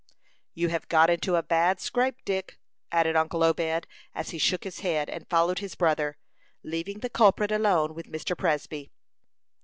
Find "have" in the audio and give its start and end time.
0.69-0.87